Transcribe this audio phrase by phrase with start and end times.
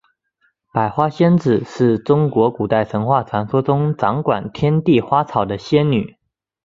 [0.73, 6.17] 百花仙子是中国古代神话传说中掌管天地花草的仙女。